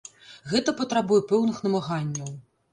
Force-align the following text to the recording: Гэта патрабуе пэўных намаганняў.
Гэта 0.53 0.73
патрабуе 0.79 1.21
пэўных 1.35 1.63
намаганняў. 1.69 2.37